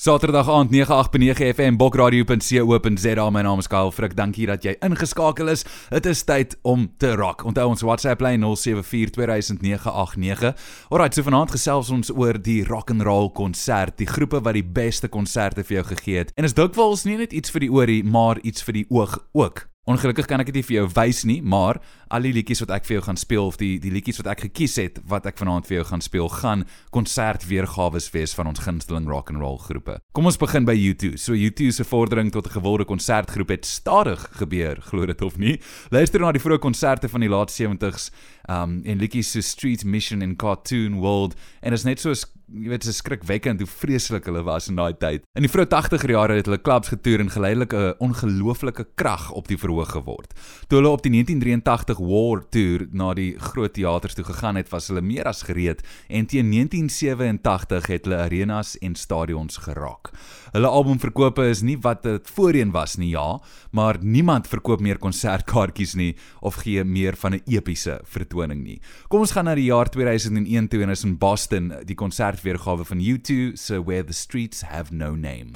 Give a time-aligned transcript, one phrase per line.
[0.00, 4.16] Saterdag aand 98.9 FM bokradio.co.za my naam is Kyle Frik.
[4.16, 5.60] Dankie dat jy ingeskakel is.
[5.92, 7.44] Dit is tyd om te rock.
[7.44, 10.56] Onthou ons WhatsApp lyn 07420989.
[10.88, 14.64] Alraai, so vanaand gesels ons oor die rock and roll konsert, die groepe wat die
[14.64, 16.32] beste konserte vir jou gegee het.
[16.32, 19.69] En is dikwels nie net iets vir die oorie, maar iets vir die oog ook.
[19.88, 21.78] Ongelukkig kan ek dit nie vir jou wys nie, maar
[22.12, 24.42] al die liedjies wat ek vir jou gaan speel of die die liedjies wat ek
[24.44, 29.08] gekies het wat ek vanaand vir jou gaan speel, gaan konsertweergawe wees van ons gunsteling
[29.08, 29.96] rock and roll groepe.
[30.12, 31.14] Kom ons begin by U2.
[31.16, 35.56] So U2 se vordering tot 'n gewilde konsertgroep het stadig gebeur, glo dit of nie.
[35.88, 38.10] Luister na die vroeë konserte van die laat 70s,
[38.52, 42.12] um en liedjies so Street Mission en Cartoon World en is net so
[42.50, 45.24] jy weet se skrikwekkend hoe vreeslik hulle was in daai tyd.
[45.38, 49.48] In die vroeë 80er jare het hulle klubs getoer en geleidelik 'n ongelooflike krag op
[49.48, 50.34] die verhoog geword.
[50.68, 54.88] Toe hulle op die 1983 War Tour na die groot teaters toe gegaan het, was
[54.88, 60.10] hulle meer as gereed en teen 1987 het hulle arenas en stadions geraak.
[60.50, 63.38] Hulle albumverkope is nie wat dit voorheen was nie, ja,
[63.70, 68.80] maar niemand verkoop meer konsertkaartjies nie of gee meer van 'n epiese vertoning nie.
[69.08, 72.84] Kom ons gaan na die jaar 2001 toe en is in Boston die konsert weergawe
[72.84, 75.54] van U2 se Where the Streets Have No Name.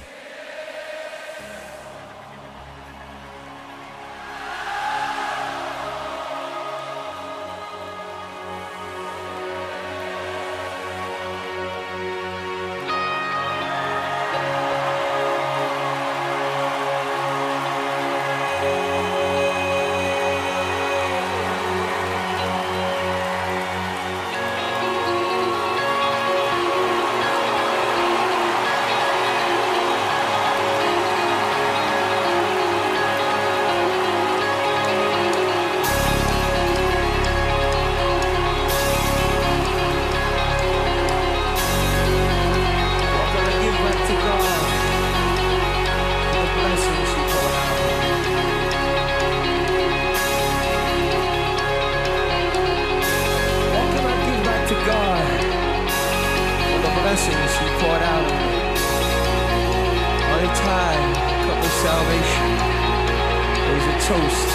[64.01, 64.47] toast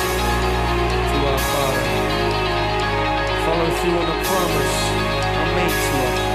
[1.11, 1.85] to our Father.
[3.45, 4.77] Follow through on the promise
[5.37, 6.30] I made to us.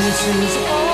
[0.00, 0.89] This is all.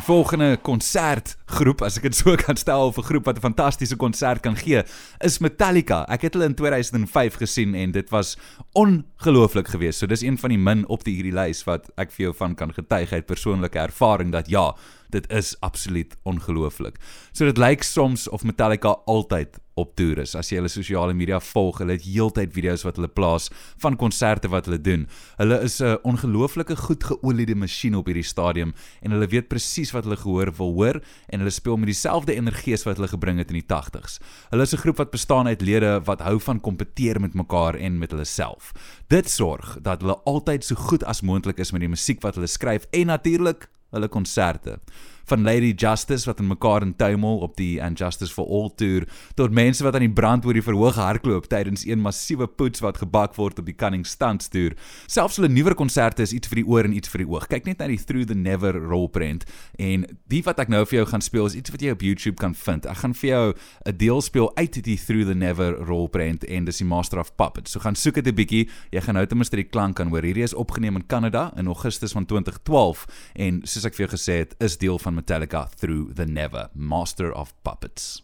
[0.00, 3.98] Die volgende konsertgroep, as ek dit so kan stel, of 'n groep wat 'n fantastiese
[4.00, 4.80] konsert kan gee,
[5.20, 6.06] is Metallica.
[6.08, 8.38] Ek het hulle in 2005 gesien en dit was
[8.72, 9.98] ongelooflik geweest.
[9.98, 12.54] So dis een van die min op die hierdie lys wat ek vir jou van
[12.54, 14.72] kan getuig uit persoonlike ervaring dat ja,
[15.12, 16.98] dit is absoluut ongelooflik.
[17.32, 20.34] So dit lyk soms of Metallica altyd op toer is.
[20.38, 23.48] As jy hulle sosiale media volg, hulle het heeltyd video's wat hulle plaas
[23.82, 25.06] van konserte wat hulle doen.
[25.40, 30.04] Hulle is 'n ongelooflike goed geoliede masjien op hierdie stadium en hulle weet presies wat
[30.04, 33.50] hulle gehoor wil hoor en hulle speel met dieselfde energie as wat hulle gebring het
[33.50, 34.18] in die 80s.
[34.50, 37.98] Hulle is 'n groep wat bestaan uit lede wat hou van kompeteer met mekaar en
[37.98, 38.72] met hulle self.
[39.08, 42.46] Dit sorg dat hulle altyd so goed as moontlik is met die musiek wat hulle
[42.46, 44.78] skryf en natuurlik hulle konserte
[45.30, 49.06] van Lady Justice wat in mekaar in tuimel op die And Justice for All tour
[49.38, 52.98] tot mense wat aan die brand oor die verhoog hardloop tydens een massiewe poets wat
[52.98, 54.74] gebak word op die Cunning Stunts tour.
[55.06, 57.46] Selfs hulle nuwer konserte is iets vir die oor en iets vir die oog.
[57.50, 59.46] Kyk net na die Through the Never rolprent
[59.78, 62.40] en die wat ek nou vir jou gaan speel is iets wat jy op YouTube
[62.40, 62.88] kan vind.
[62.90, 63.54] Ek gaan vir jou
[63.86, 67.70] 'n deel speel uit die Through the Never rolprent en dis die Master of Puppets.
[67.70, 68.68] So gaan soek dit 'n bietjie.
[68.90, 70.22] Jy gaan nou ten minste die klank kan hoor.
[70.22, 74.38] Hierdie is opgeneem in Kanada in Augustus van 2012 en soos ek vir jou gesê
[74.38, 78.22] het, is deel van Metallica Through the Never, Master of Puppets.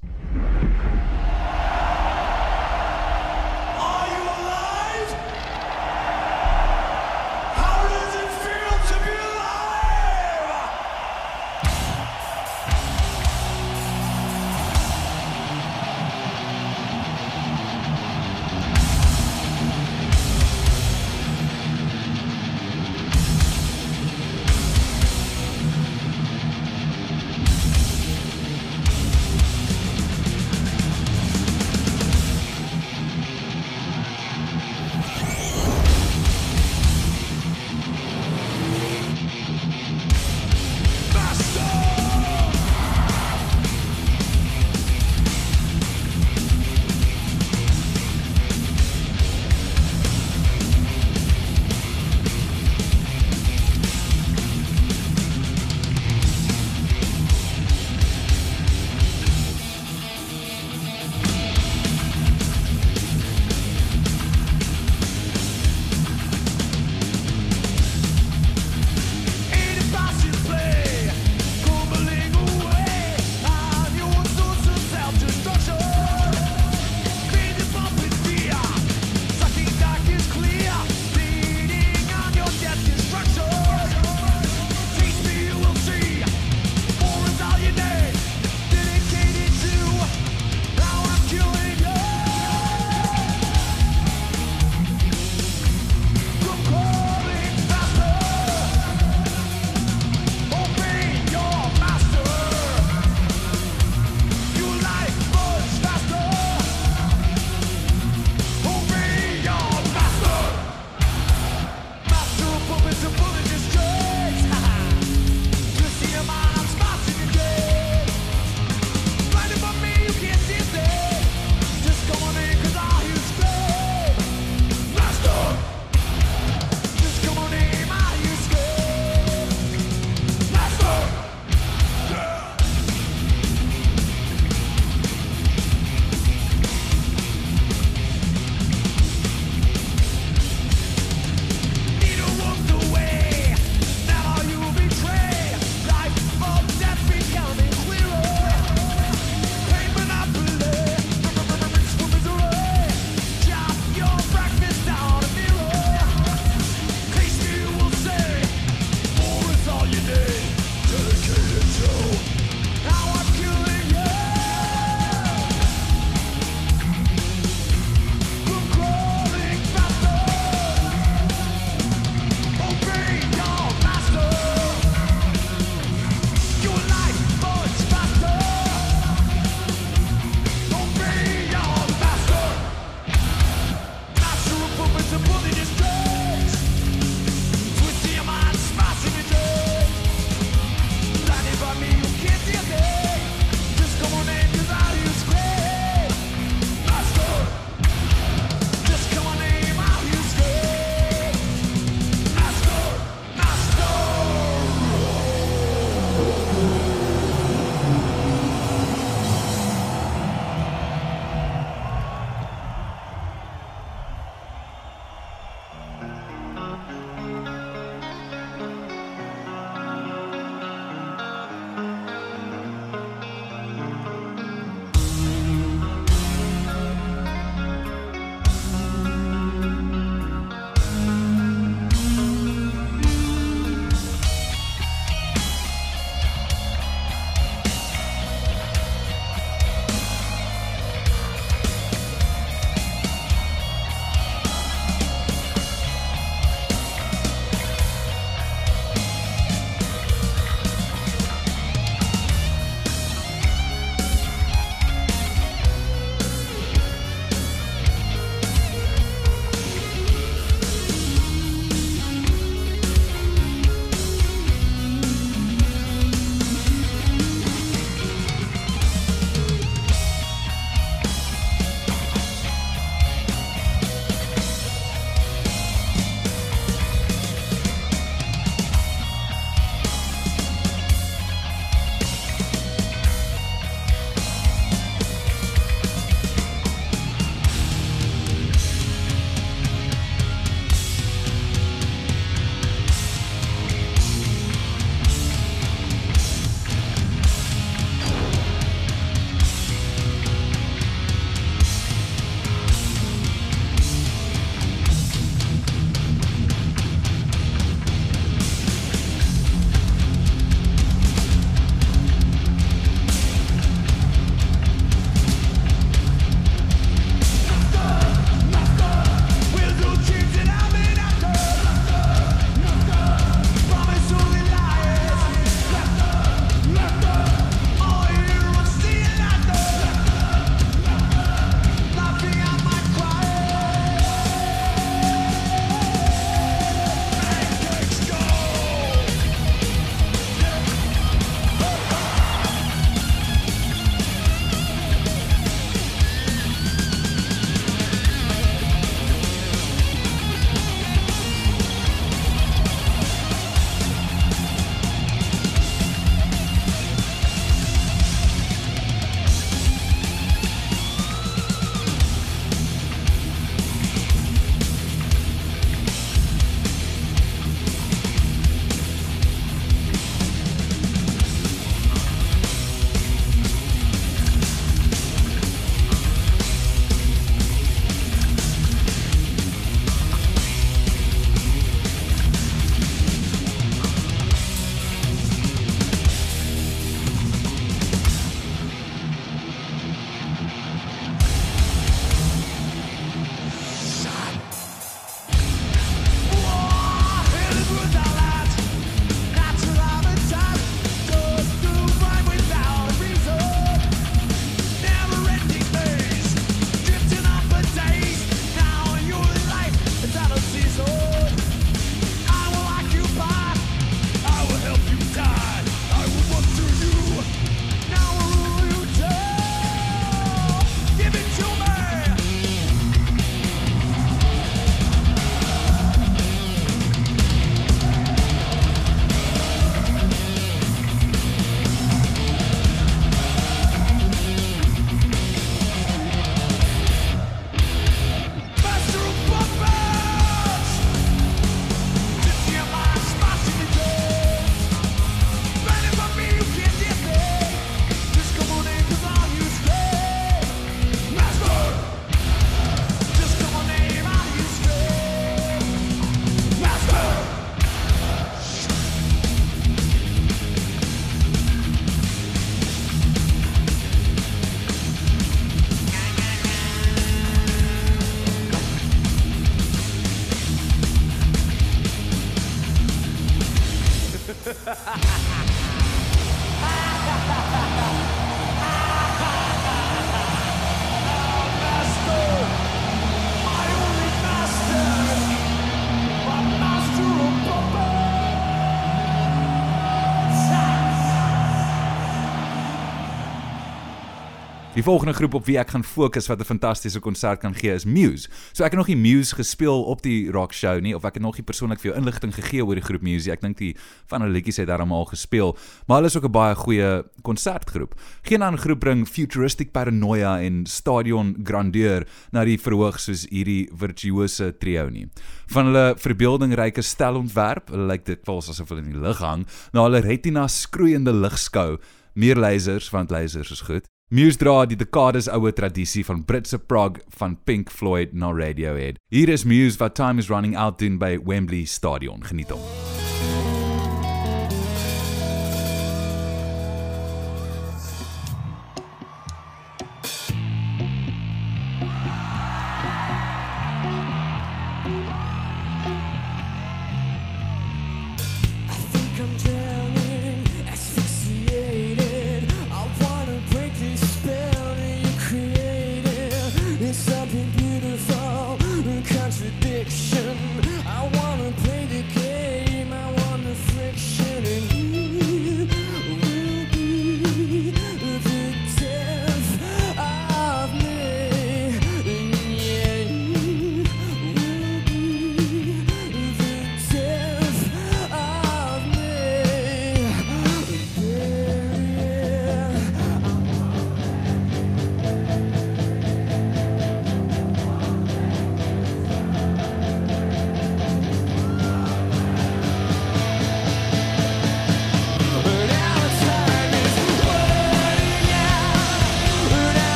[494.87, 498.29] Volgende groep op wie ek gaan fokus wat 'n fantastiese konsert kan gee is Muse.
[498.53, 501.23] So ek het nog nie Muse gespeel op die rock show nie of ek het
[501.23, 503.33] nog nie persoonlik vir jou inligting gegee oor die groep Muse.
[503.33, 503.77] Ek dink die
[504.07, 507.95] van hulle liedjies het daarom al gespeel, maar hulle is ook 'n baie goeie konsertgroep.
[508.23, 514.55] Geen ander groep bring futuristic paranoia en stadion grandeur na die verhoog soos hierdie virtuose
[514.59, 515.09] trio nie.
[515.47, 519.83] Van hulle verbeeldingryke stelontwerp, hulle lyk dit vals asof hulle in die lug hang, na
[519.83, 521.79] hulle retina skroeiende ligskou,
[522.15, 523.96] meer lasers want lasers is goed.
[524.09, 529.01] Muse dra die dekades oue tradisie van Britse prog van Pink Floyd na Radiohead.
[529.11, 532.23] Hier is Muse wat Time is Running Out doen by Wembley Stadion.
[532.23, 533.56] Geniet hom.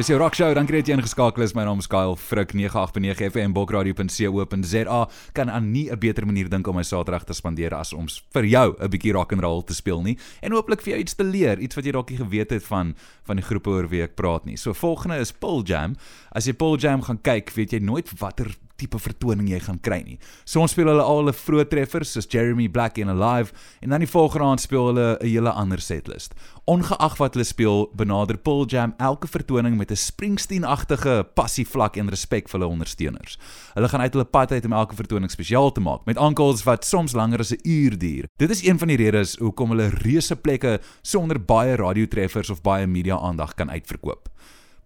[0.00, 1.52] Dis jou rock show, dan kry jy ingeskakel is.
[1.52, 5.00] My naam is Kyle Frik 989 FM bokradio.co.za.
[5.36, 8.44] Kan aan nie 'n beter manier dink om my Saterdag te spandeer as om vir
[8.44, 11.24] jou 'n bietjie rock and roll te speel nie en hooplik vir jou iets te
[11.24, 14.16] leer, iets wat jy dalk nie geweet het van van die groepe oor wie ek
[14.16, 14.56] praat nie.
[14.56, 15.96] So volgende is Paul Jam.
[16.32, 20.00] As jy Paul Jam gaan kyk, weet jy nooit watter tipe vertoning jy gaan kry
[20.06, 20.18] nie.
[20.48, 23.52] Soms speel hulle al hulle vroeë treffers soos Jeremy Black en Alive
[23.84, 26.34] en dan die volgende aand speel hulle 'n hele ander setlist.
[26.64, 32.48] Ongeag wat hulle speel, benader Pearl Jam elke vertoning met 'n Springsteen-agtige passievlak en respek
[32.48, 33.38] vir hulle ondersteuners.
[33.74, 36.84] Hulle gaan uit hulle pad uit om elke vertoning spesiaal te maak met aankals wat
[36.84, 38.28] soms langer as 'n uur duur.
[38.36, 42.86] Dit is een van die redes hoekom hulle reuse plekke sonder baie radiotreffers of baie
[42.86, 44.29] media-aandag kan uitverkoop.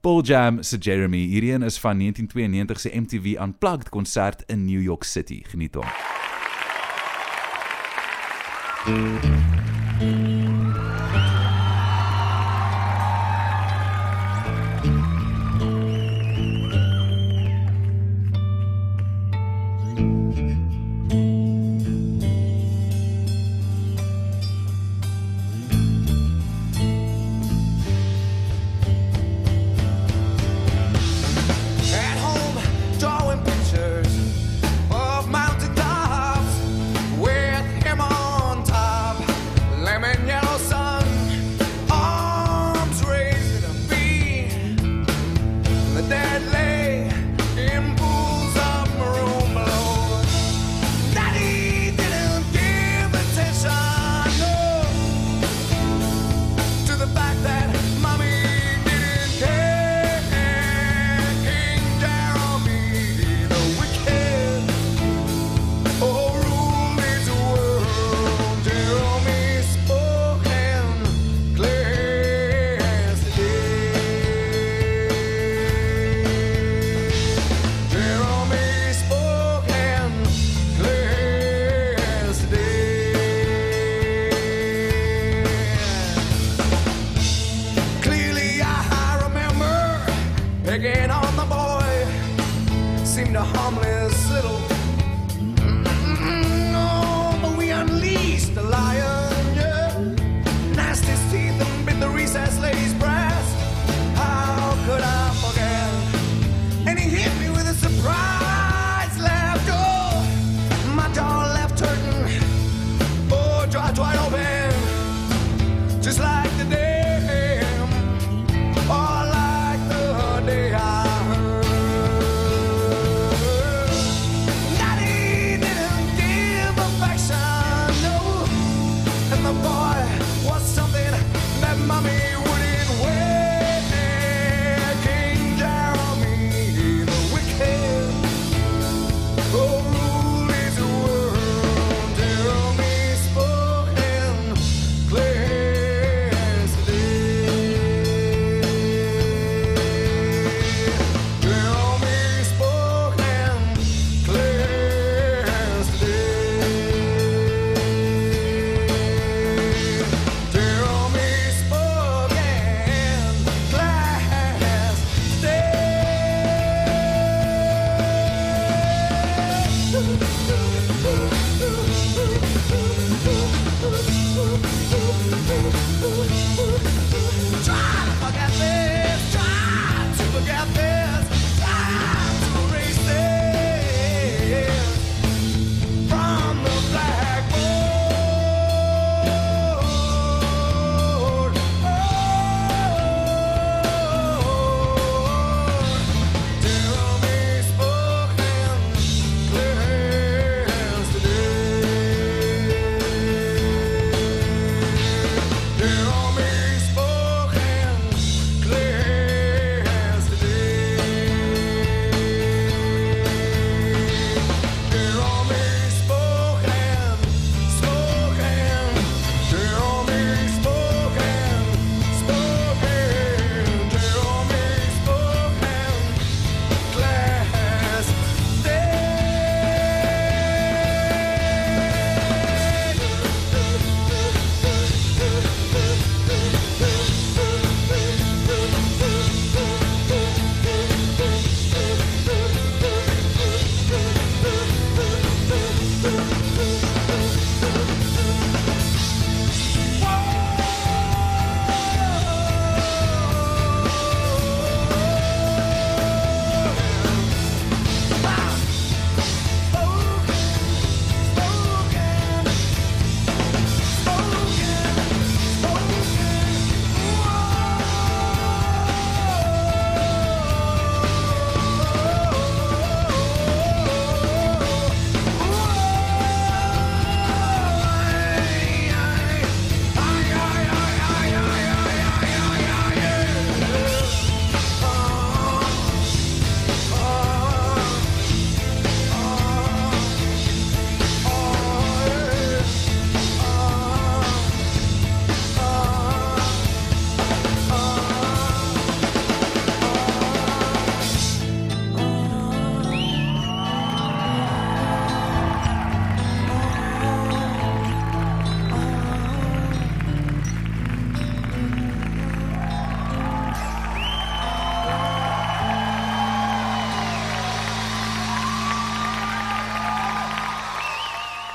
[0.04, 4.82] Paul Jam se Jeremy hierdie een is van 1992 se MTV Unplugged konsert in New
[4.82, 5.42] York City.
[5.46, 5.84] Geniet hom.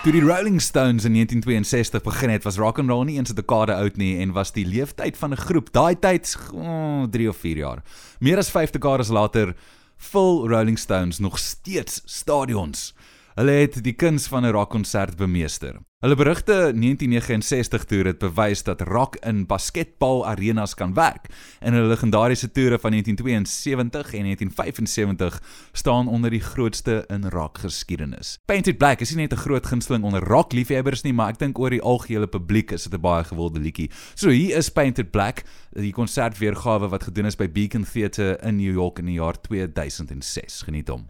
[0.10, 3.36] Toe die Rolling Stones in 1962 begin het, was rock and roll nie eens 'n
[3.36, 7.38] dekade oud nie en was die leeftyd van 'n groep daai tyd oh, 3 of
[7.38, 7.84] 4 jaar.
[8.20, 9.54] Meer as 5 dekades later
[9.98, 12.96] vul Rolling Stones nog steeds stadions.
[13.36, 15.78] Hulle het die kuns van 'n rockkonsert bemeester.
[16.00, 21.26] Hulle berigte 1969 toer het bewys dat rock in basketbal arenas kan werk.
[21.60, 28.40] En hulle legendariese toere van 1972 en 1975 staan onder die grootste in rock geskiedenis.
[28.46, 31.60] Painted Black is nie net 'n groot gunsteling onder rock liefhebbers nie, maar ek dink
[31.60, 33.90] oor die algehele publiek is dit 'n baie gewilde liedjie.
[34.16, 38.74] So hier is Painted Black, die konsertweergawe wat gedoen is by Beacon Theatre in New
[38.74, 40.62] York in die jaar 2006.
[40.62, 41.10] Geniet hom.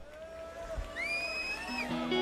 [1.90, 2.19] I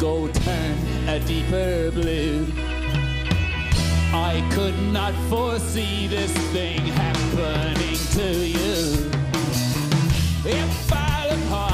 [0.00, 0.76] go turn
[1.08, 2.44] a deeper blue.
[4.12, 9.10] I could not foresee this thing happening to you.
[10.44, 11.71] If I look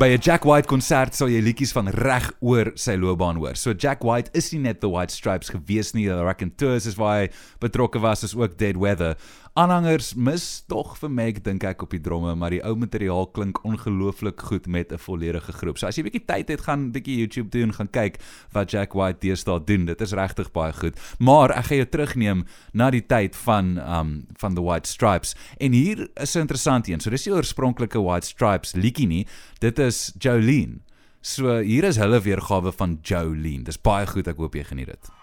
[0.00, 3.52] By 'n Jack White konsert sal jy liedjies van reg oor sy loopbaan hoor.
[3.52, 7.18] So Jack White is nie net the White Stripes gewees nie, the Raconteurs is waar
[7.18, 7.28] hy
[7.60, 9.18] betrokke was, is ook Dead Weather.
[9.60, 13.58] Aanhangers mis tog vir Meg dink ek op die dromme, maar die ou materiaal klink
[13.66, 15.76] ongelooflik goed met 'n volledige groep.
[15.76, 18.16] So as jy bietjie tyd het, gaan bietjie YouTube doen, gaan kyk
[18.52, 19.84] wat Jack White deesdae doen.
[19.84, 20.96] Dit is regtig baie goed.
[21.18, 25.34] Maar ek gaan jou terugneem na die tyd van um van the White Stripes.
[25.58, 27.00] En hier is 'n interessant een.
[27.00, 29.26] So dis die oorspronklike White Stripes liedjie nie.
[29.58, 30.80] Dit is Jolene.
[31.20, 33.64] So hier is hulle weergawe van Jolene.
[33.64, 34.26] Dis baie goed.
[34.26, 35.19] Ek hoop jy geniet dit.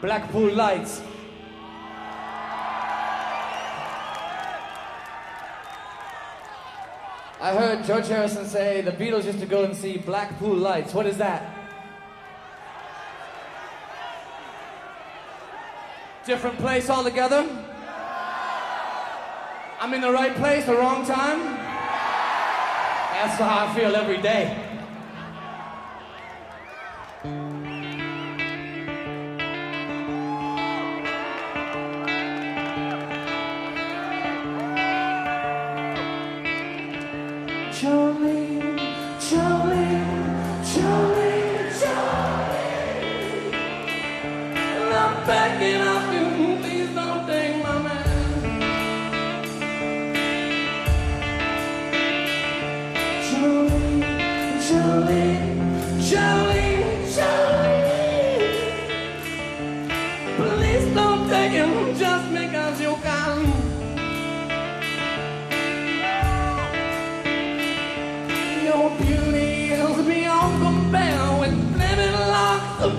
[0.00, 1.02] Blackpool Lights.
[7.38, 10.94] I heard George Harrison say the Beatles used to go and see Blackpool Lights.
[10.94, 11.54] What is that?
[16.24, 17.46] Different place altogether?
[19.80, 21.40] I'm in the right place, the wrong time?
[23.12, 24.69] That's how I feel every day.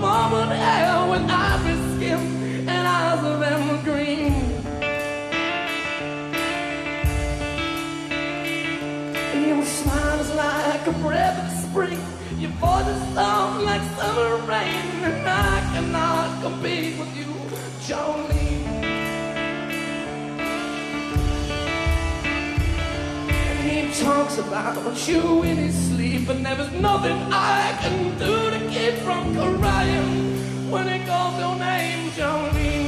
[0.00, 4.32] With ivory skin and eyes of emerald green.
[9.32, 12.00] And your smile is like a breath of spring.
[12.38, 17.32] Your voice is soft like summer rain, and I cannot compete with you,
[17.86, 18.41] Jolene.
[24.02, 28.94] Talks about you in his sleep, and there is nothing I can do to keep
[29.04, 32.10] from crying when he calls your name.
[32.10, 32.81] Jolene,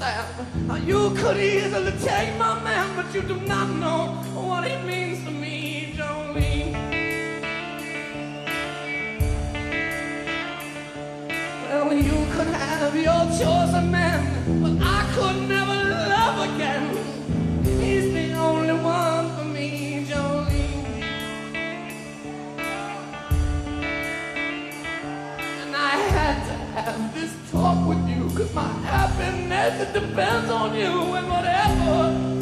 [0.00, 5.24] understand you could easily take my man, but you do not know what it means
[5.24, 6.72] to me, Jolene.
[11.68, 15.74] Well, you could have your chosen man, but I could never
[16.08, 16.96] love again.
[17.64, 21.02] He's the only one for me, Jolene.
[25.62, 27.47] And I had to have this
[28.54, 29.80] my happiness.
[29.88, 32.37] It depends on you and whatever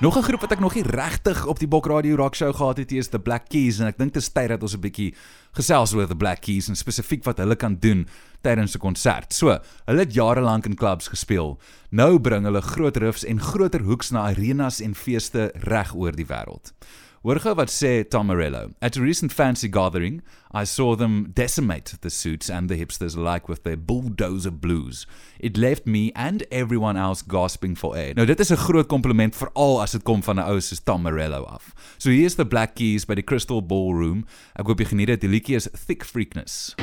[0.00, 2.76] Nog 'n groep wat ek nog nie regtig op die Bok Radio Rock Show gehad
[2.76, 5.14] het, is the Black Keys en ek dink dit is tyd dat ons 'n bietjie
[5.52, 8.08] gesels oor the Black Keys en spesifiek wat hulle kan doen
[8.40, 9.34] tydens 'n konsert.
[9.34, 11.60] So, hulle het jare lank in clubs gespeel.
[11.90, 16.26] Nou bring hulle groot riffs en groter hoeks na arenas en feeste reg oor die
[16.26, 16.72] wêreld.
[17.20, 18.70] Hoor gou wat sê Tom Morello.
[18.80, 20.22] At a recent fancy gathering,
[20.54, 25.06] I saw them decimate the suits and the hipsters alike with their bulldozer blues.
[25.38, 28.14] It left me and everyone else gasping for air.
[28.14, 31.02] Nou dit is 'n groot kompliment veral as dit kom van 'n ou soos Tom
[31.02, 31.74] Morello af.
[31.98, 34.24] So hier is the Black Keys by the Crystal Ballroom.
[34.56, 35.20] Ek hoop jy geniet dit.
[35.20, 36.74] Die liedjie is Thick Freakness.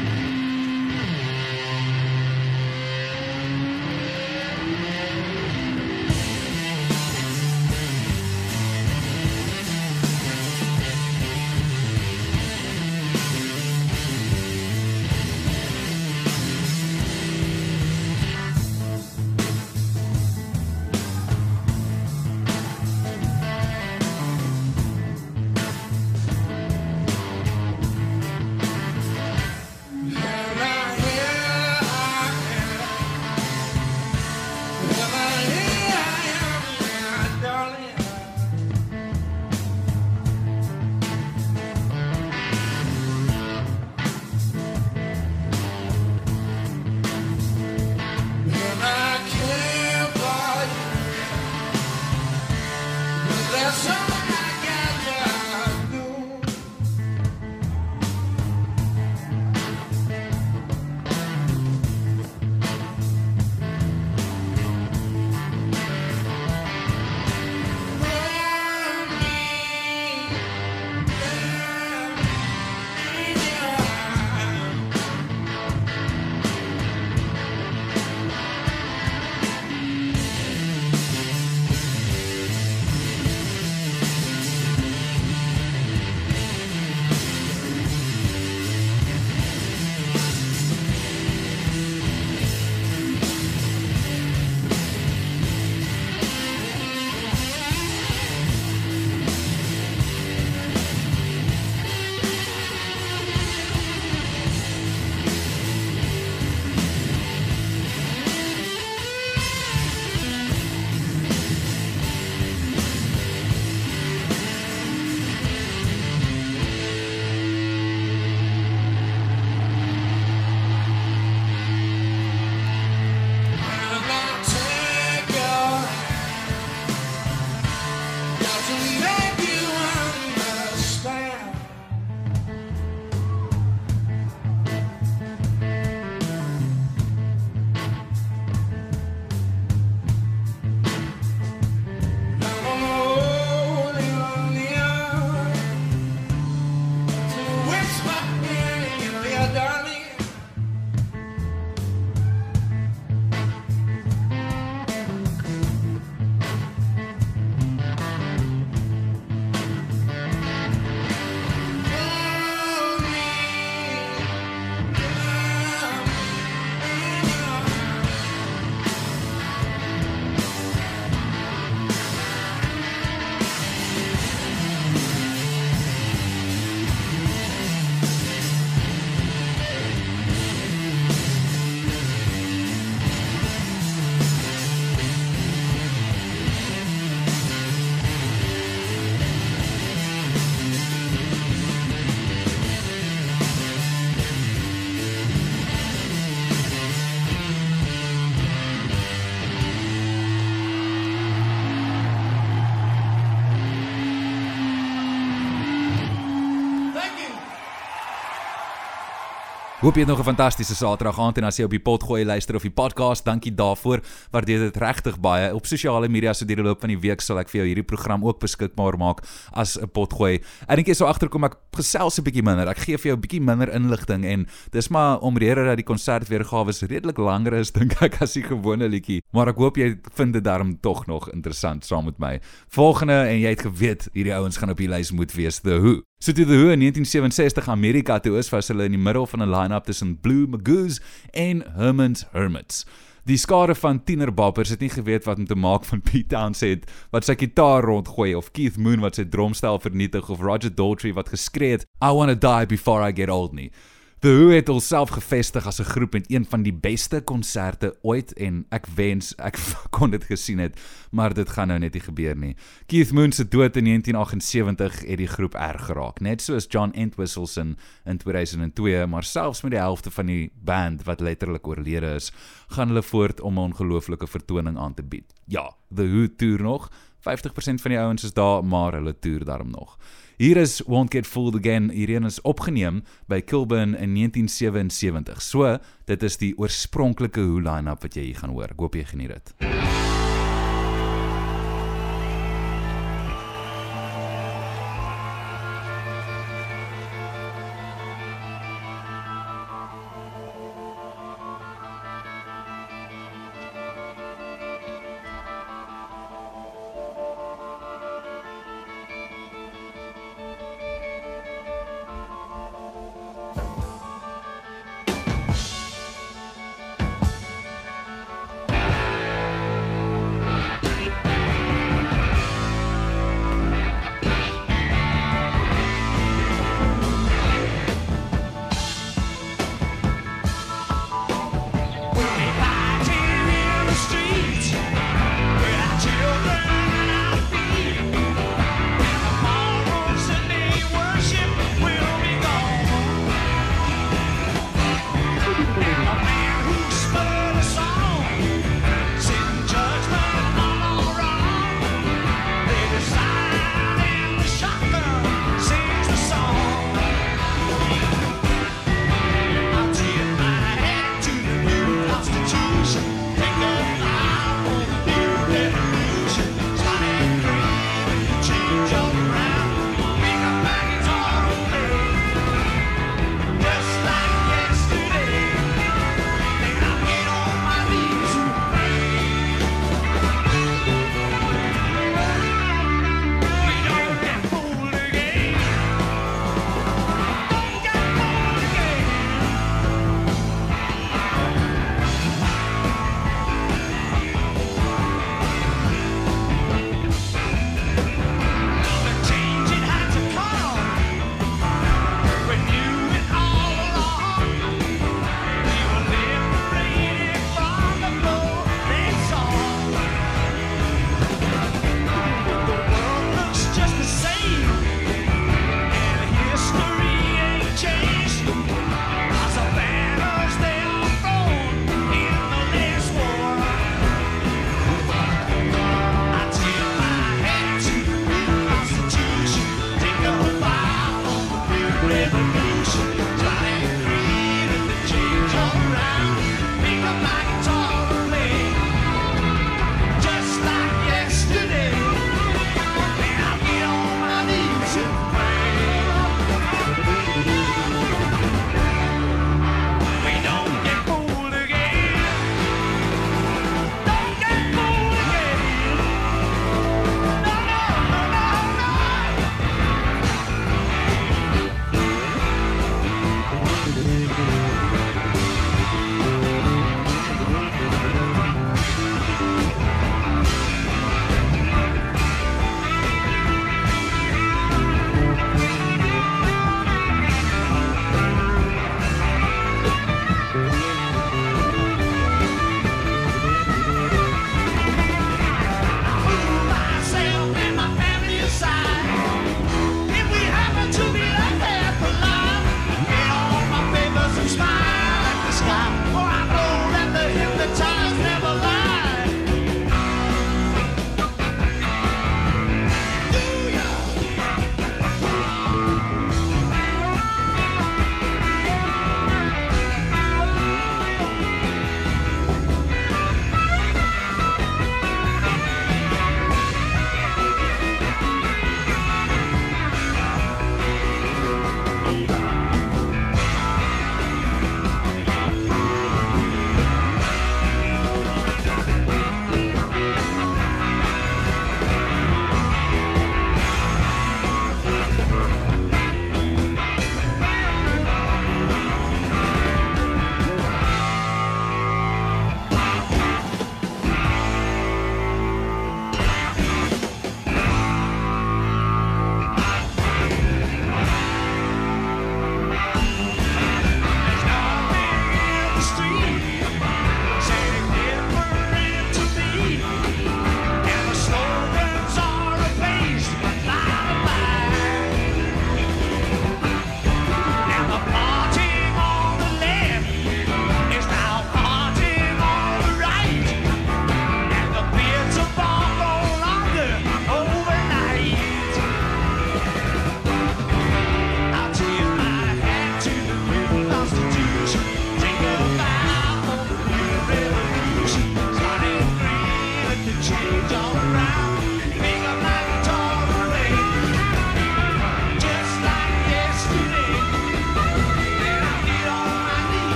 [209.88, 212.26] Hoop jy het nog 'n fantastiese Saterdag aand en as jy op die pot gooi
[212.26, 214.02] luister of die podcast, dankie daarvoor.
[214.32, 215.56] Waardeer dit regtig baie.
[215.56, 217.86] Op sosiale media so deur die loop van die week sal ek vir jou hierdie
[217.86, 219.24] program ook beskikbaar maak
[219.54, 220.42] as 'n pot gooi.
[220.68, 222.68] Ek dink jy sou agterkom ek gesels 'n bietjie minder.
[222.68, 226.74] Ek gee vir jou 'n bietjie minder inligting en dis maar omrede dat die konsertweergawe
[226.88, 229.22] redelik langer is dink ek as die gewone liedjie.
[229.32, 232.42] Maar ek hoop jy vind dit daarom tog nog interessant saam met my.
[232.68, 236.07] Volgende en jy het geweet hierdie ouens gaan op die lys moet wees The Who.
[236.20, 239.43] So toe The Who in 1967 Amerika toe is, was hulle in die middel van
[239.43, 240.99] 'n line-up tussen Blue Magoos
[241.32, 242.86] en Herman's Hermits.
[243.26, 247.26] Die skare van tienerbappers het nie geweet wat om te maak van Pete Townsend wat
[247.26, 251.72] sy gitaar rondgooi of Keith Moon wat sy drumstel vernietig of Roger Daltrey wat geskree
[251.78, 253.72] het I want to die before I get old nie.
[254.20, 258.34] The Who het hulself gevestig as 'n groep met een van die beste konserte ooit
[258.34, 259.57] en ek wens ek
[259.95, 260.80] kon dit gesien het,
[261.11, 262.55] maar dit gaan nou net nie gebeur nie.
[262.86, 267.76] Keith Moon se dood in 1978 het die groep erg geraak, net soos John Entwistle
[268.05, 272.32] in 2002, maar selfs met die helfte van die band wat letterlik oorlede is,
[272.68, 275.34] gaan hulle voort om 'n ongelooflike vertoning aan te bied.
[275.45, 276.89] Ja, The Who toer nog.
[277.20, 279.97] 50% van die ouens is daar, maar hulle toer daarom nog.
[280.40, 281.90] Hier is Won't Get Fooled Again.
[281.90, 285.42] Hierdie is opgeneem by Kilburn in 1977.
[285.42, 288.70] So, dit is die oorspronklike Who line-up wat jy hier gaan hoor.
[288.70, 290.07] Ek hoop jy geniet dit.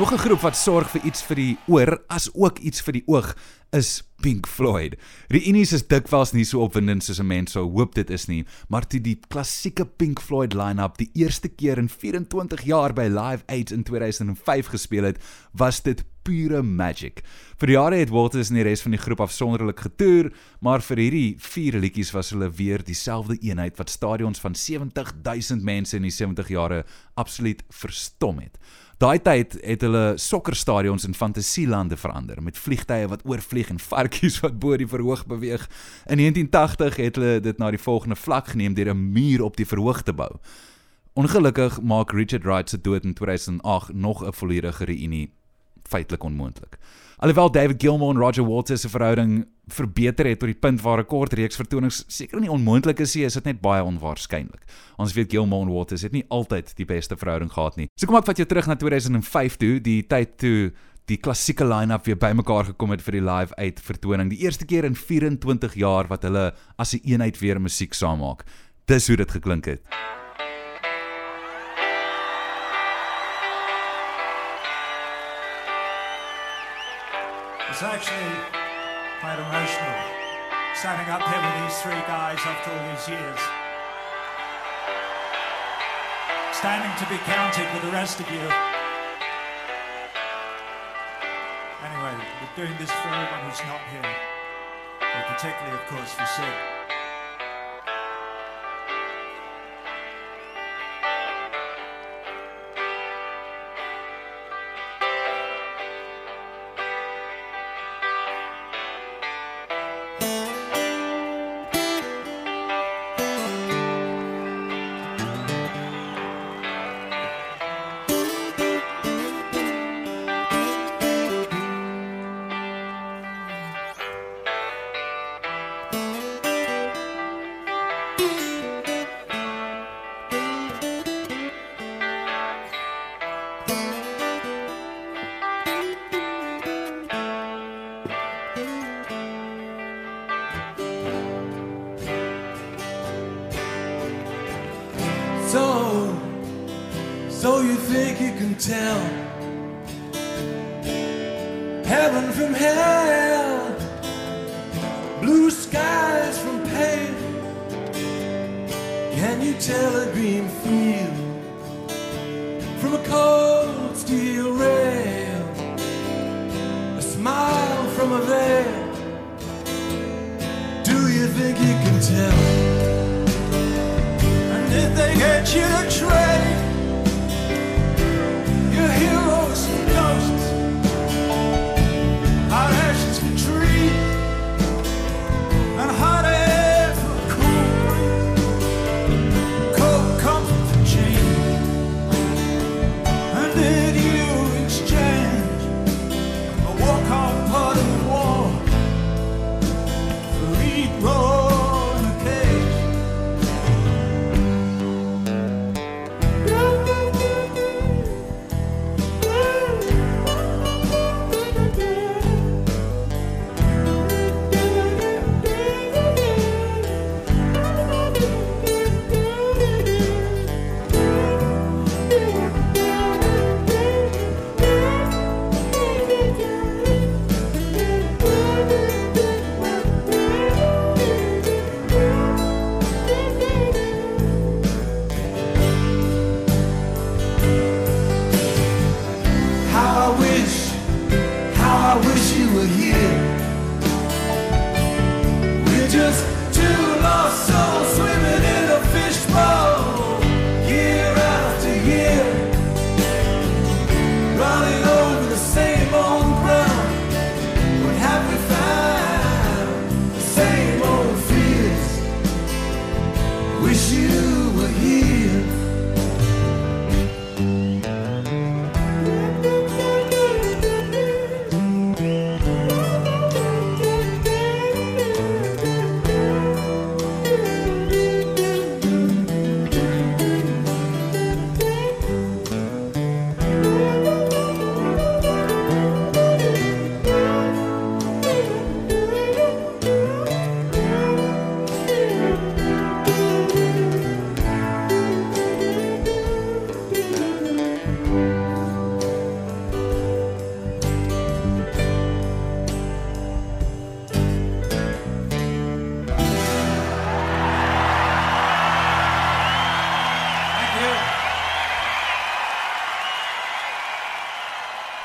[0.00, 3.02] Nog 'n groep wat sorg vir iets vir die oor as ook iets vir die
[3.06, 3.36] oog
[3.70, 4.96] is Pink Floyd.
[5.28, 8.86] Reunies is dikwels nie so opwindend soos 'n mens sou hoop dit is nie, maar
[8.86, 13.70] toe die klassieke Pink Floyd line-up die eerste keer in 24 jaar by Live Aid
[13.70, 15.18] in 2005 gespeel het,
[15.52, 17.22] was dit pure magic.
[17.58, 21.36] Vir jare het Waters en die res van die groep afsonderlik getoer, maar vir hierdie
[21.38, 26.48] vier liedjies was hulle weer dieselfde eenheid wat stadions van 70000 mense in die 70
[26.48, 26.84] jare
[27.14, 28.58] absoluut verstom het.
[29.00, 34.58] Daai tyd het hulle sokkerstadions in fantasielande verander met vliegtye wat oorvlieg en varkies wat
[34.60, 35.64] bo die verhoog beweeg.
[36.04, 39.66] In 1980 het hulle dit na die volgende vlak geneem deur 'n muur op die
[39.66, 40.36] verhoog te bou.
[41.16, 45.32] Ongelukkig maak Richard Wright se dood in 2008 nog 'n volledige reunie
[45.90, 46.78] feitelik onmoontlik.
[47.20, 51.06] Alhoewel David Gilmour en Roger Waters se verhouding verbeter het tot die punt waar 'n
[51.06, 54.64] kort reeks vertonings seker nie onmoontlik is nie, is dit net baie onwaarskynlik.
[54.96, 57.88] Ons weet Gilmour en Waters het nie altyd die beste verhouding gehad nie.
[57.94, 60.72] So kom ek vat jou terug na 2005 toe, die tyd toe
[61.10, 64.30] die klassieke line-up weer bymekaar gekom het vir die live uit vertoning.
[64.30, 68.44] Die eerste keer in 24 jaar wat hulle as 'n eenheid weer musiek saam maak.
[68.86, 69.80] Dis hoe dit geklink het.
[77.70, 78.34] It's actually
[79.20, 79.94] quite emotional
[80.74, 83.38] standing up here with these three guys after all these years.
[86.50, 88.42] Standing to be counted with the rest of you.
[91.86, 94.16] Anyway, we're doing this for everyone who's not here,
[94.98, 96.79] but particularly, of course, for Sid.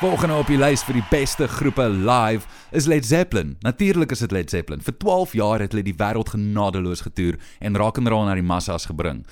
[0.06, 2.46] Volgende op die lys vir die beste groepe live
[2.78, 3.56] is Led Zeppelin.
[3.66, 4.84] Natuurlik is dit Led Zeppelin.
[4.86, 8.46] Vir 12 jaar het hulle die wêreld genadeloos getoer en rock and roll na die
[8.46, 9.24] massas gebring.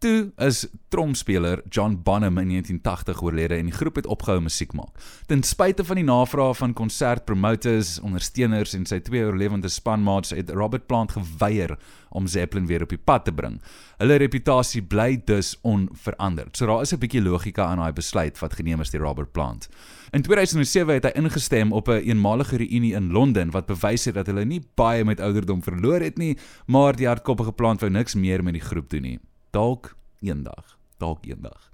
[0.00, 0.62] Toe is
[0.94, 4.94] tromspeler John Bonham in 1980 oorlede en die groep het opgehou musiek maak.
[5.26, 10.86] Ten spyte van die navrae van konsertpromoters, ondersteuners en sy twee oorlewende spanmaats het Robert
[10.86, 11.74] Plant geweier
[12.14, 13.58] om Zeppelin weer op die pad te bring.
[13.98, 16.56] Hulle reputasie bly dus onveranderd.
[16.56, 19.68] So daar is 'n bietjie logika aan daai besluit wat geneem is deur Robert Plant.
[20.10, 24.14] In 2007 het hy ingestem op 'n een eenmalige reunie in Londen wat bewys het
[24.14, 28.14] dat hulle nie baie met ouderdom verloor het nie, maar die hardkoppige Plant wou niks
[28.14, 29.18] meer met die groep doen nie.
[29.50, 31.70] Dalk eendag, dalk eendag.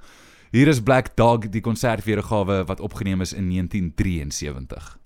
[0.50, 5.05] Hier is Black Dog, die konsertweergawe wat opgeneem is in 1973.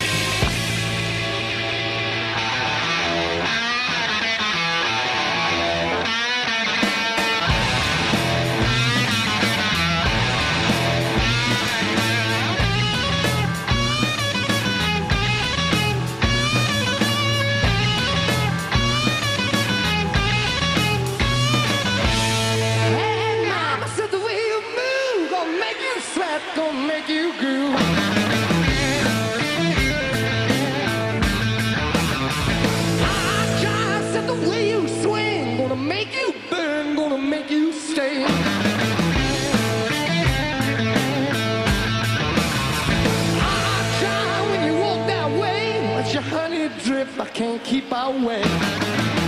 [46.50, 47.18] let drift.
[47.20, 49.19] I can't keep away.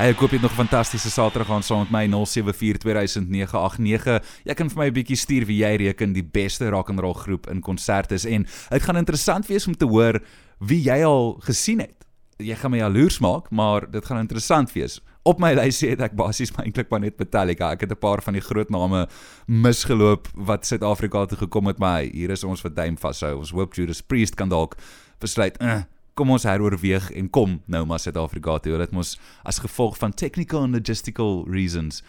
[0.00, 4.22] Hey, ek hoop jy het nog 'n fantastiese Saterdag aan saam met my 07420989.
[4.44, 7.12] Jy kan vir my 'n bietjie stuur wie jy reken die beste rock and roll
[7.12, 10.22] groep in konsert is en dit gaan interessant wees om te hoor
[10.58, 12.06] wie jy al gesien het.
[12.38, 15.00] Jy gaan my jaloers maak, maar dit gaan interessant wees.
[15.22, 17.70] Op my lysie het ek basies maar eintlik maar net Metallica.
[17.70, 19.08] Ek het 'n paar van die groot name
[19.46, 23.38] misgeloop wat Suid-Afrika toe gekom het, maar hier is ons wat duim vashou.
[23.38, 24.76] Ons hoop Judas Priest kan dalk
[25.18, 25.82] besluit, eh,
[26.20, 28.74] kom ons heroorweeg en kom nou maar Suid-Afrika toe.
[28.74, 29.14] Hulle het mos
[29.48, 32.02] as gevolg van technical and logistical reasons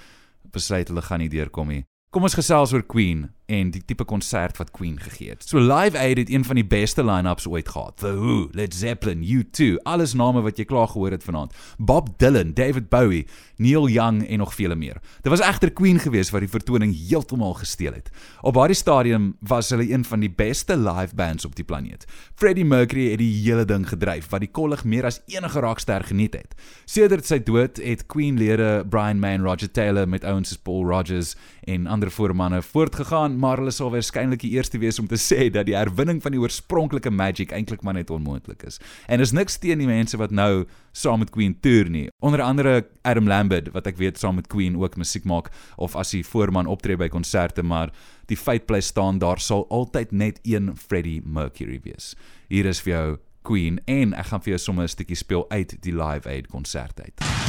[0.51, 1.85] besluit hulle gaan nie deurkom nie.
[2.11, 5.43] Kom ons gesels oor Queen en die tipe konsert wat Queen gegee het.
[5.47, 7.97] So Live Aid het een van die beste line-ups ooit gehad.
[7.97, 11.55] The Who, Led Zeppelin, U2, alles name wat jy klaar gehoor het vanaand.
[11.77, 13.25] Bob Dylan, David Bowie,
[13.57, 15.01] Neil Young en nog vele meer.
[15.21, 18.09] Dit was egter Queen geweest wat die vertoning heeltemal gesteel het.
[18.41, 22.05] Op daardie stadium was hulle een van die beste live bands op die planeet.
[22.35, 26.37] Freddie Mercury het die hele ding gedryf wat die kollig meer as enige rockster geniet
[26.37, 26.55] het.
[26.85, 30.85] Sedert sy dood het Queen lede Brian May en Roger Taylor met ouens soos Paul
[30.85, 35.49] Rogers en ander voormanne voortgegaan, maar hulle sal waarskynlik die eerste wees om te sê
[35.53, 38.79] dat die herwinning van die oorspronklike magic eintlik maar net onmoontlik is.
[39.11, 42.07] En is niks teen die mense wat nou saam met Queen toer nie.
[42.21, 46.13] Onder andere Adam Lambert wat ek weet saam met Queen ook musiek maak of as
[46.15, 47.93] hy voorman optree by konserte, maar
[48.29, 52.13] die feit bly staan daar sal altyd net een Freddie Mercury wees.
[52.51, 53.07] Hier is vir jou
[53.47, 57.01] Queen en ek gaan vir jou sommer 'n stukkie speel uit die Live Aid konsert
[57.01, 57.40] uit.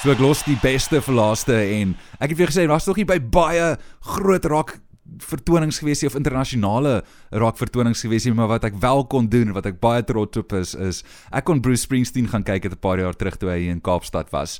[0.00, 1.90] So ek los die beste vir laaste en
[2.24, 3.74] ek het vir gesê daar's nog nie by baie
[4.14, 4.78] groot rock
[5.20, 7.02] vertonings gewees of internasionale
[7.42, 10.40] rock vertonings gewees nie, maar wat ek wel kon doen en wat ek baie trots
[10.40, 11.02] op is is
[11.36, 14.32] ek kon Bruce Springsteen gaan kyk het 'n paar jaar terug toe hy in Kaapstad
[14.32, 14.56] was.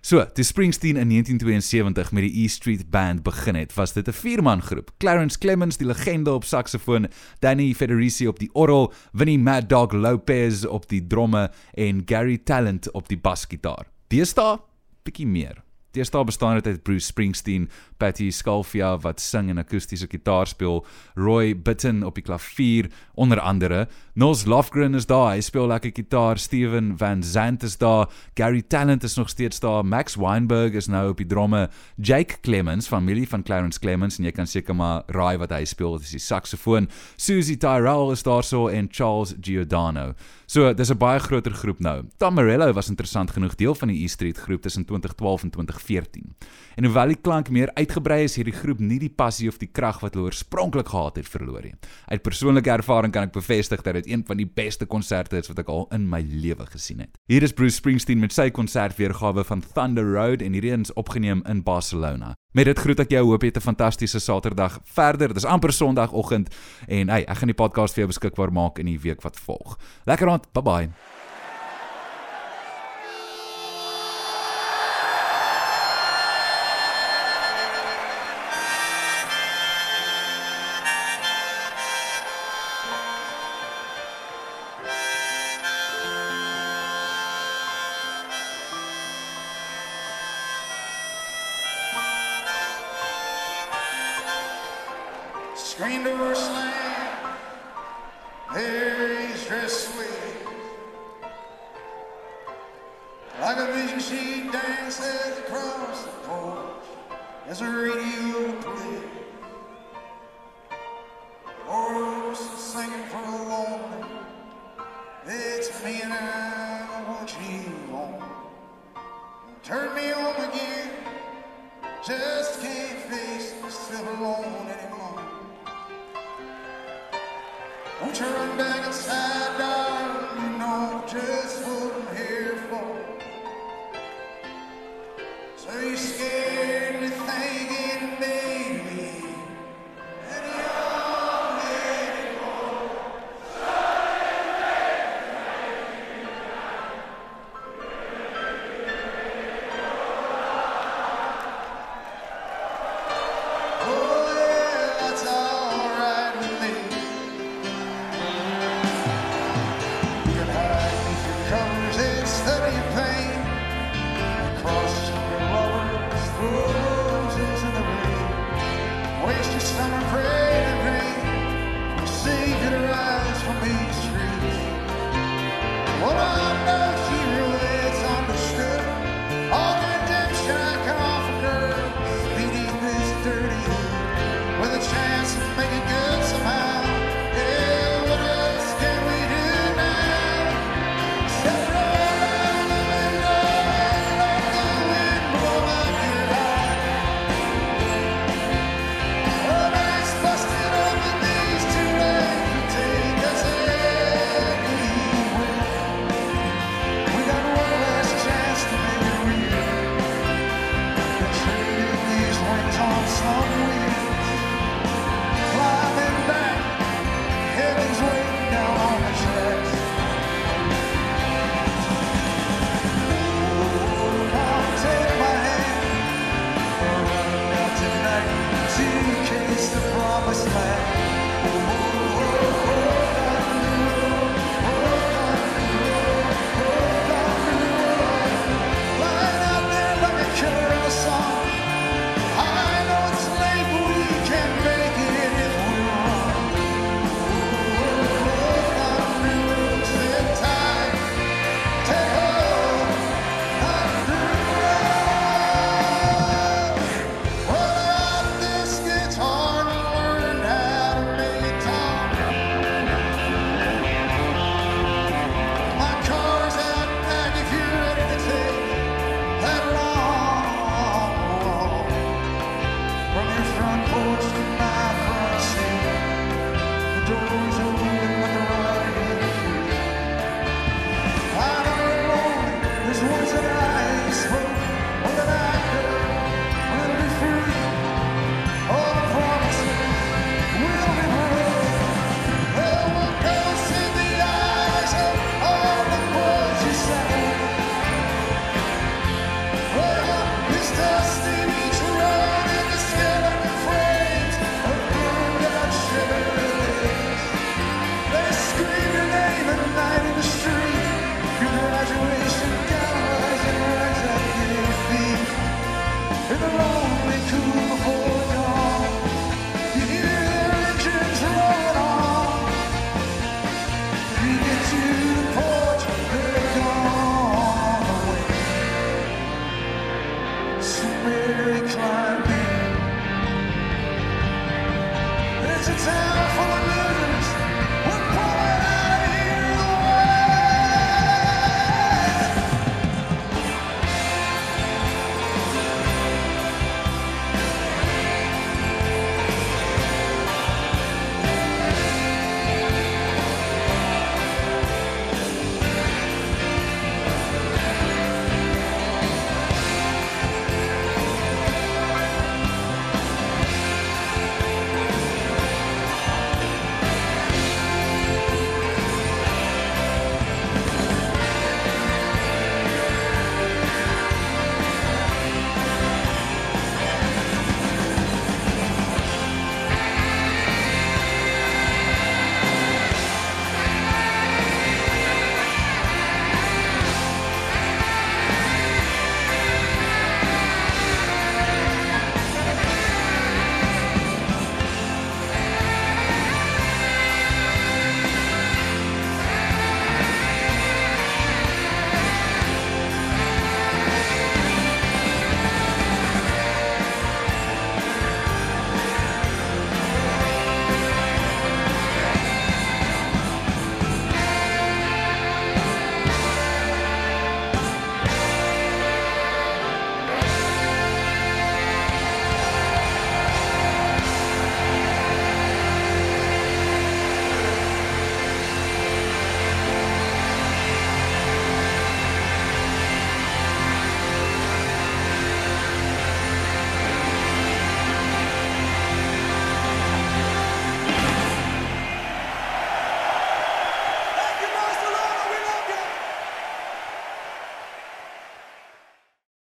[0.00, 4.12] So, toe Springsteen in 1972 met die E Street Band begin het, was dit 'n
[4.12, 4.92] vierman groep.
[4.98, 7.08] Clarence Clemens, die legende op saksofoon,
[7.40, 12.90] Danny Federici op die orgel, Vinnie Mad Dog Lopez op die dromme en Gary Talent
[12.92, 13.86] op die basgitaar.
[14.08, 14.60] Deesdae
[15.04, 15.62] bietjie meer.
[15.94, 17.68] Deesdae bestaan dit uit Bruce Springsteen,
[18.02, 20.82] Patty Skalfia wat sing en akoestiese gitaar speel,
[21.14, 26.38] Roy Bittan op die klavier onder andere, Nils Lofgren is daar, hy speel lekker gitaar,
[26.38, 28.06] Steven Van Zandt is daar,
[28.38, 31.64] Gary Talent is nog steeds daar, Max Weinberg is nou op die dromme,
[31.98, 35.96] Jake Clemens, familie van Clarence Clemens en jy kan seker maar raai wat hy speel,
[35.98, 36.86] dit is die saksofoon,
[37.18, 40.12] Susie Tyrrell is daarso en Charles Giordano.
[40.46, 42.04] So, dis 'n baie groter groep nou.
[42.18, 46.36] Tom Morello was interessant genoeg deel van die E Street groep tussen 2012 en 2014.
[46.76, 50.00] En hoewel die klank meer uitgebrei is, hierdie groep nie die passie of die krag
[50.00, 51.74] wat hulle oorspronklik gehad het verloor nie.
[52.06, 55.58] Uit persoonlike ervaring kan ek bevestig dat dit een van die beste konserte is wat
[55.64, 57.16] ek al in my lewe gesien het.
[57.30, 61.62] Hier is Bruce Springsteen met sy konsertweergawe van Thunder Road en hierdie is opgeneem in
[61.64, 62.34] Barcelona.
[62.54, 65.28] Met dit groet ek jou, hoop jy het 'n fantastiese Saterdag verder.
[65.28, 66.54] Dit is amper Sondagoggend
[66.88, 69.78] en hey, ek gaan die podcast vir jou beskikbaar maak in die week wat volg.
[70.06, 71.13] Lekker aand, bye bye.